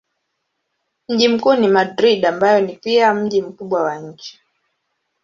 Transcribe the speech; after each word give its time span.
Mji 1.09 1.27
mkuu 1.27 1.53
ni 1.55 1.67
Madrid 1.67 2.25
ambayo 2.25 2.61
ni 2.61 2.75
pia 2.75 3.13
mji 3.13 3.41
mkubwa 3.41 3.83
wa 3.83 3.95
nchi. 3.97 4.39